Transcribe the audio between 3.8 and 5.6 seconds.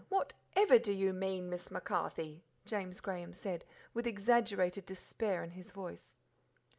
with exaggerated despair in